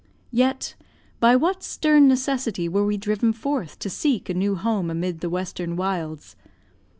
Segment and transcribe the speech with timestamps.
[0.31, 0.73] Yet,
[1.19, 5.29] by what stern necessity were we driven forth to seek a new home amid the
[5.29, 6.35] western wilds?